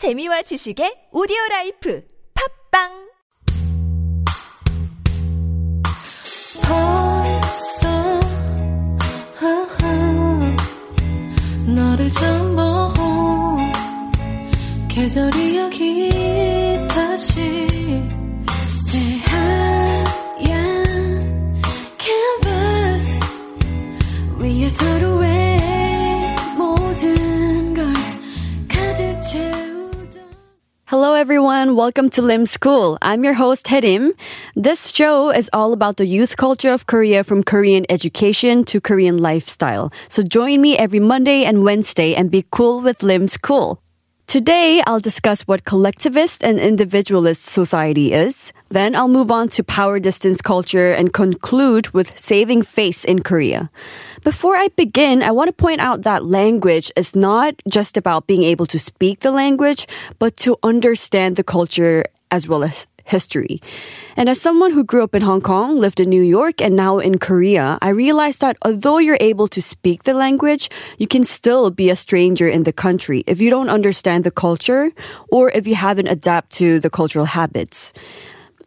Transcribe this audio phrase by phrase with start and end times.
[0.00, 2.02] 재미와 지식의 오디오 라이프.
[2.32, 2.88] 팝빵!
[6.62, 7.86] 벌써
[11.66, 13.72] 너를 처음 본
[14.88, 17.69] 계절이 여기 다시
[31.70, 31.84] everyone.
[31.86, 32.98] Welcome to Lim School.
[33.00, 34.12] I'm your host, Herim.
[34.56, 39.18] This show is all about the youth culture of Korea from Korean education to Korean
[39.18, 39.92] lifestyle.
[40.08, 43.80] So join me every Monday and Wednesday and be cool with Lim School.
[44.26, 48.52] Today, I'll discuss what collectivist and individualist society is.
[48.68, 53.70] Then I'll move on to power distance culture and conclude with saving face in Korea.
[54.22, 58.42] Before I begin, I want to point out that language is not just about being
[58.42, 59.86] able to speak the language,
[60.18, 63.62] but to understand the culture as well as history.
[64.18, 66.98] And as someone who grew up in Hong Kong, lived in New York, and now
[66.98, 71.70] in Korea, I realized that although you're able to speak the language, you can still
[71.70, 74.92] be a stranger in the country if you don't understand the culture
[75.32, 77.94] or if you haven't adapted to the cultural habits.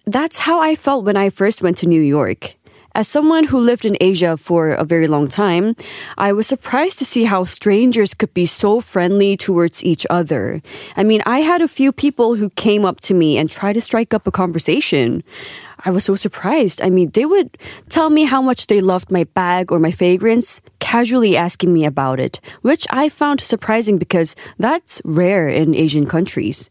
[0.06, 2.56] That's how I felt when I first went to New York.
[2.96, 5.76] As someone who lived in Asia for a very long time,
[6.16, 10.62] I was surprised to see how strangers could be so friendly towards each other.
[10.96, 13.82] I mean, I had a few people who came up to me and tried to
[13.82, 15.24] strike up a conversation.
[15.84, 16.84] I was so surprised.
[16.84, 17.58] I mean, they would
[17.90, 22.20] tell me how much they loved my bag or my fragrance, casually asking me about
[22.20, 26.70] it, which I found surprising because that's rare in Asian countries.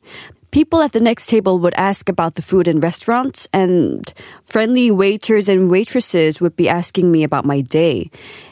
[0.52, 4.12] People at the next table would ask about the food in restaurants, and
[4.44, 8.10] friendly waiters and waitresses would be asking me about my day.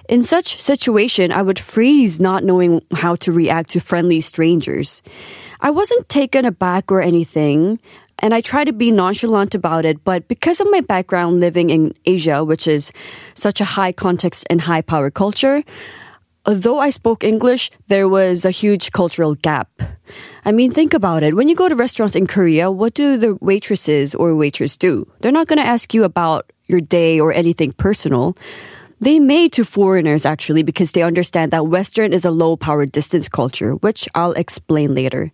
[0.09, 5.03] In such situation, I would freeze not knowing how to react to friendly strangers.
[5.61, 7.79] I wasn't taken aback or anything,
[8.21, 11.93] and I try to be nonchalant about it, but because of my background living in
[12.07, 12.93] Asia, which is
[13.35, 15.63] such a high context and high power culture,
[16.47, 19.69] although I spoke English, there was a huge cultural gap.
[20.45, 21.35] I mean, think about it.
[21.35, 25.07] When you go to restaurants in Korea, what do the waitresses or waiters do?
[25.21, 28.37] They're not going to ask you about your day or anything personal.
[29.01, 33.29] They may to foreigners actually because they understand that Western is a low power distance
[33.29, 35.33] culture, which I'll explain later.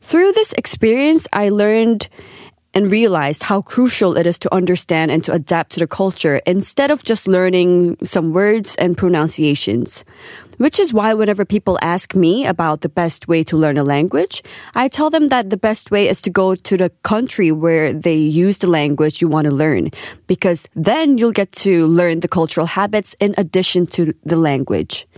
[0.00, 2.08] Through this experience, I learned
[2.74, 6.90] and realized how crucial it is to understand and to adapt to the culture instead
[6.90, 10.04] of just learning some words and pronunciations.
[10.58, 14.42] Which is why whenever people ask me about the best way to learn a language,
[14.74, 18.16] I tell them that the best way is to go to the country where they
[18.16, 19.88] use the language you want to learn,
[20.26, 25.08] because then you'll get to learn the cultural habits in addition to the language.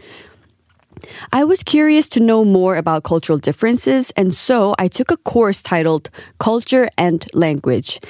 [1.33, 5.63] I was curious to know more about cultural differences, and so I took a course
[5.63, 8.01] titled Culture and Language.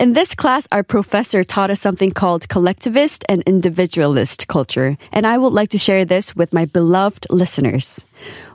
[0.00, 5.38] In this class, our professor taught us something called collectivist and individualist culture, and I
[5.38, 8.04] would like to share this with my beloved listeners.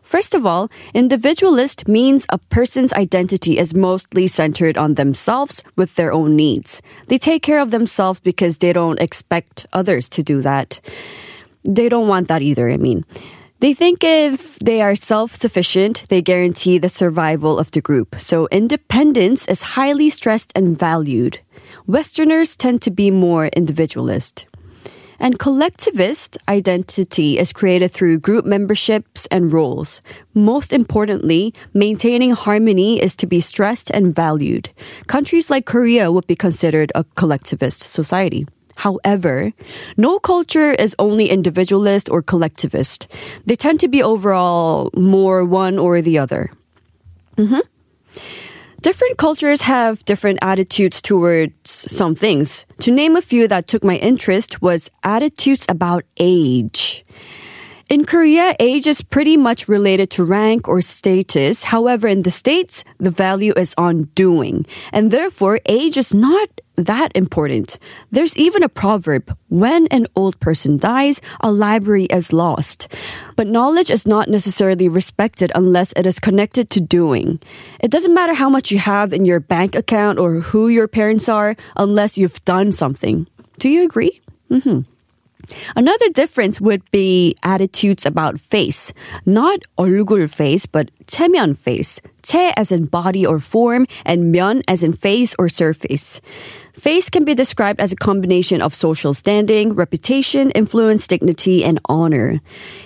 [0.08, 6.14] First of all, individualist means a person's identity is mostly centered on themselves with their
[6.14, 6.82] own needs.
[7.10, 10.80] They take care of themselves because they don't expect others to do that.
[11.66, 13.04] They don't want that either, I mean.
[13.60, 18.16] They think if they are self sufficient, they guarantee the survival of the group.
[18.20, 21.40] So independence is highly stressed and valued.
[21.88, 24.46] Westerners tend to be more individualist.
[25.20, 30.04] And collectivist identity is created through group memberships and roles.
[30.36, 34.70] Most importantly, maintaining harmony is to be stressed and valued.
[35.08, 38.46] Countries like Korea would be considered a collectivist society.
[38.78, 39.54] However,
[39.98, 43.08] no culture is only individualist or collectivist.
[43.46, 46.52] They tend to be overall more one or the other.
[47.38, 47.62] Mhm.
[48.82, 51.52] Different cultures have different attitudes towards
[51.90, 52.66] some things.
[52.86, 57.04] To name a few that took my interest was attitudes about age.
[57.90, 61.64] In Korea, age is pretty much related to rank or status.
[61.64, 64.66] However, in the States, the value is on doing.
[64.92, 67.80] And therefore, age is not that important.
[68.12, 72.90] There's even a proverb when an old person dies, a library is lost.
[73.38, 77.40] But knowledge is not necessarily respected unless it is connected to doing.
[77.80, 81.30] It doesn't matter how much you have in your bank account or who your parents
[81.30, 83.28] are unless you've done something.
[83.60, 84.20] Do you agree?
[84.52, 84.82] Mm-hmm.
[85.76, 88.94] Another difference would be attitudes about face.
[89.26, 92.01] Not 얼굴 face, but 체면 face.
[92.23, 96.21] 체 as in body or form, and 면 as in face or surface.
[96.73, 102.41] Face can be described as a combination of social standing, reputation, influence, dignity, and honor.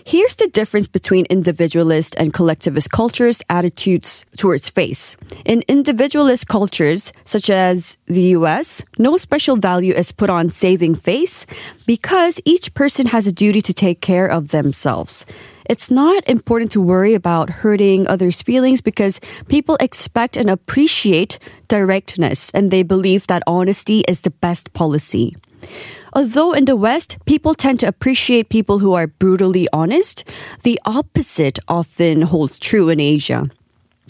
[0.05, 5.17] Here's the difference between individualist and collectivist cultures' attitudes towards face.
[5.45, 11.47] In individualist cultures, such as the US, no special value is put on saving face
[11.87, 15.25] because each person has a duty to take care of themselves.
[15.72, 21.40] It's not important to worry about hurting others' feelings because people expect and appreciate
[21.70, 25.38] directness and they believe that honesty is the best policy.
[26.12, 30.26] Although in the West, people tend to appreciate people who are brutally honest,
[30.64, 33.48] the opposite often holds true in Asia.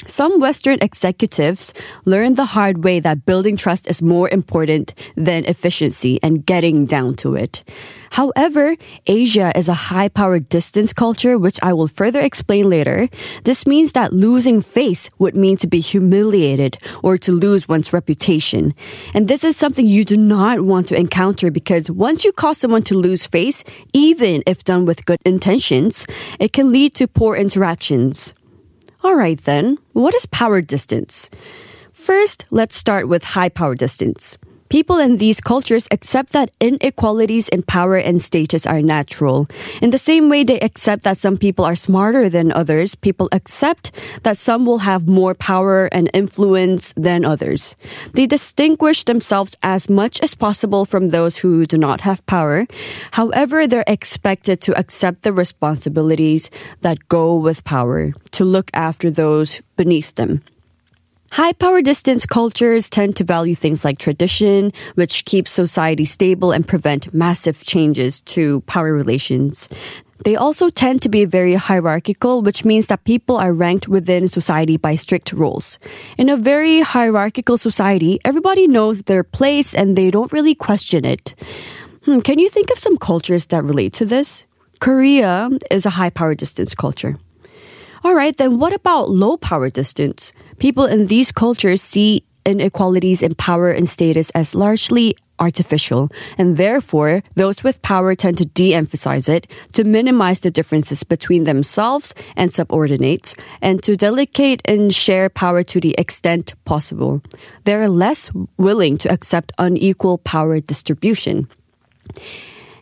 [0.07, 1.73] Some Western executives
[2.05, 7.15] learned the hard way that building trust is more important than efficiency and getting down
[7.17, 7.63] to it.
[8.09, 13.09] However, Asia is a high power distance culture, which I will further explain later.
[13.43, 18.73] This means that losing face would mean to be humiliated or to lose one's reputation.
[19.13, 22.83] And this is something you do not want to encounter because once you cause someone
[22.83, 23.63] to lose face,
[23.93, 26.07] even if done with good intentions,
[26.39, 28.33] it can lead to poor interactions.
[29.03, 31.31] All right then, what is power distance?
[31.91, 34.37] First, let's start with high power distance.
[34.71, 39.49] People in these cultures accept that inequalities in power and status are natural.
[39.81, 43.91] In the same way they accept that some people are smarter than others, people accept
[44.23, 47.75] that some will have more power and influence than others.
[48.13, 52.65] They distinguish themselves as much as possible from those who do not have power.
[53.11, 59.59] However, they're expected to accept the responsibilities that go with power, to look after those
[59.75, 60.41] beneath them.
[61.31, 66.67] High power distance cultures tend to value things like tradition, which keeps society stable and
[66.67, 69.69] prevent massive changes to power relations.
[70.25, 74.75] They also tend to be very hierarchical, which means that people are ranked within society
[74.75, 75.79] by strict rules.
[76.17, 81.33] In a very hierarchical society, everybody knows their place and they don't really question it.
[82.03, 84.43] Hmm, can you think of some cultures that relate to this?
[84.81, 87.15] Korea is a high power distance culture.
[88.03, 90.33] All right, then what about low power distance?
[90.57, 97.21] People in these cultures see inequalities in power and status as largely artificial, and therefore,
[97.35, 102.51] those with power tend to de emphasize it to minimize the differences between themselves and
[102.51, 107.21] subordinates, and to delegate and share power to the extent possible.
[107.65, 111.47] They're less willing to accept unequal power distribution.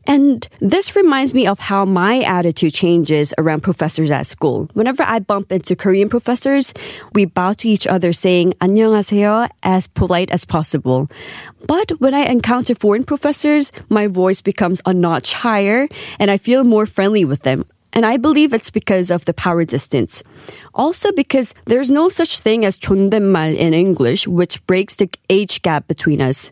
[0.06, 4.68] And this reminds me of how my attitude changes around professors at school.
[4.74, 6.74] Whenever I bump into Korean professors,
[7.14, 11.08] we bow to each other saying 안녕하세요 as polite as possible.
[11.66, 15.88] But when I encounter foreign professors, my voice becomes a notch higher
[16.18, 17.64] and I feel more friendly with them.
[17.94, 20.22] And I believe it's because of the power distance.
[20.74, 25.86] Also because there's no such thing as 존댓말 in English, which breaks the age gap
[25.86, 26.50] between us.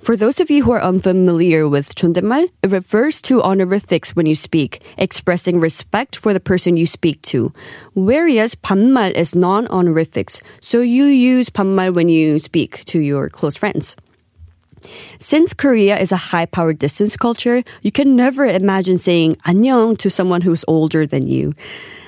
[0.00, 4.34] For those of you who are unfamiliar with 존댓말, it refers to honorifics when you
[4.34, 7.52] speak, expressing respect for the person you speak to.
[7.94, 13.96] Whereas 반말 is non-honorifics, so you use 반말 when you speak to your close friends.
[15.18, 20.10] Since Korea is a high power distance culture, you can never imagine saying 안녕 to
[20.10, 21.54] someone who's older than you.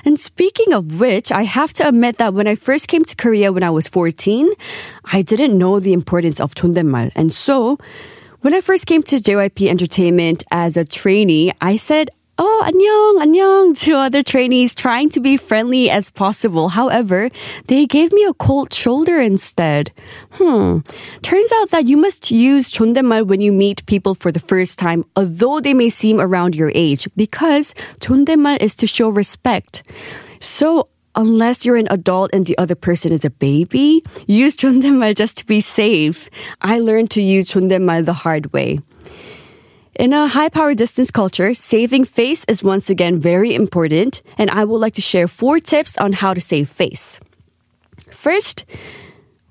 [0.05, 3.51] And speaking of which, I have to admit that when I first came to Korea
[3.51, 4.49] when I was 14,
[5.11, 7.11] I didn't know the importance of 존댓말.
[7.15, 7.77] And so,
[8.41, 13.75] when I first came to JYP Entertainment as a trainee, I said oh, 안녕, 안녕
[13.75, 16.69] to other trainees trying to be friendly as possible.
[16.69, 17.29] However,
[17.67, 19.91] they gave me a cold shoulder instead.
[20.31, 20.79] Hmm.
[21.21, 25.03] Turns out that you must use 존댓말 when you meet people for the first time,
[25.15, 29.83] although they may seem around your age, because 존댓말 is to show respect.
[30.39, 35.37] So, unless you're an adult and the other person is a baby, use 존댓말 just
[35.39, 36.29] to be safe.
[36.61, 38.79] I learned to use 존댓말 the hard way.
[39.96, 44.64] In a high power distance culture, saving face is once again very important, and I
[44.64, 47.20] would like to share four tips on how to save face.
[48.10, 48.64] First,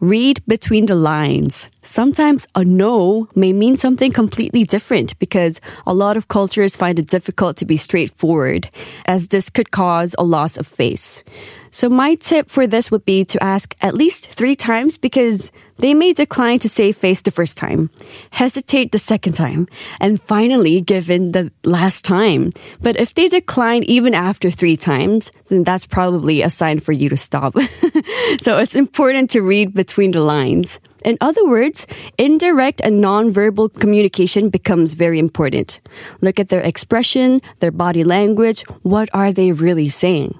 [0.01, 1.69] read between the lines.
[1.85, 7.07] Sometimes a no may mean something completely different because a lot of cultures find it
[7.07, 8.69] difficult to be straightforward,
[9.05, 11.23] as this could cause a loss of face.
[11.71, 15.93] So my tip for this would be to ask at least three times because they
[15.93, 17.89] may decline to say face the first time,
[18.29, 19.67] hesitate the second time,
[19.99, 22.51] and finally give in the last time.
[22.79, 27.09] But if they decline even after three times, then that's probably a sign for you
[27.09, 27.55] to stop.
[28.39, 30.79] so it's important to read between the lines.
[31.03, 31.85] In other words,
[32.17, 35.79] indirect and nonverbal communication becomes very important.
[36.21, 38.61] Look at their expression, their body language.
[38.83, 40.39] What are they really saying?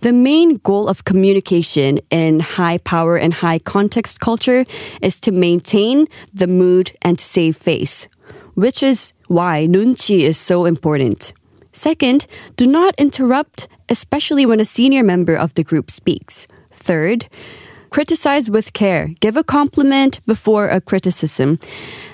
[0.00, 4.64] The main goal of communication in high power and high context culture
[5.00, 8.08] is to maintain the mood and to save face,
[8.54, 11.32] which is why nunchi is so important.
[11.72, 16.46] Second, do not interrupt, especially when a senior member of the group speaks.
[16.70, 17.26] Third,
[17.94, 19.14] criticize with care.
[19.20, 21.60] Give a compliment before a criticism.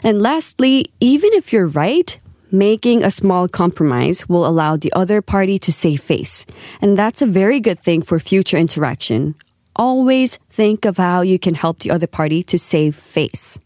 [0.03, 2.19] And lastly, even if you're right,
[2.53, 6.45] making a small compromise will allow the other party to save face.
[6.83, 9.35] And that's a very good thing for future interaction.
[9.75, 13.59] Always think of how you can help the other party to save face.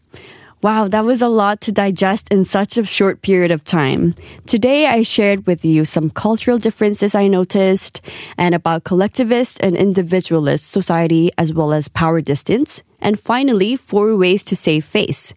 [0.63, 4.15] Wow, that was a lot to digest in such a short period of time.
[4.47, 8.01] Today, I shared with you some cultural differences I noticed
[8.37, 12.81] and about collectivist and individualist society as well as power distance.
[12.99, 15.33] And finally, four ways to save face.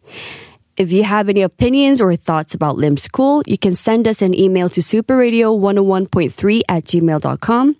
[0.78, 4.32] If you have any opinions or thoughts about Lim School, you can send us an
[4.32, 7.76] email to superradio101.3 at gmail.com.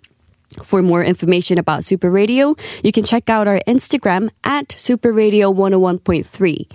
[0.63, 5.53] For more information about Super Radio, you can check out our Instagram at Super Radio
[5.53, 6.67] 101.3.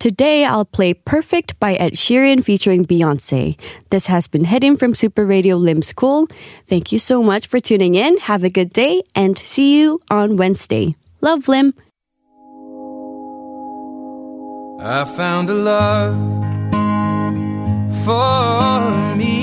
[0.00, 3.56] Today, I'll play Perfect by Ed Sheeran featuring Beyonce.
[3.90, 6.26] This has been Herim from Super Radio Lim School.
[6.66, 8.18] Thank you so much for tuning in.
[8.18, 10.96] Have a good day and see you on Wednesday.
[11.20, 11.74] Love, Lim.
[14.82, 16.16] I found a love
[18.04, 19.39] for me.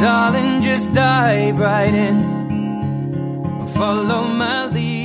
[0.00, 3.66] Darling, just dive right in.
[3.66, 4.97] Follow my lead.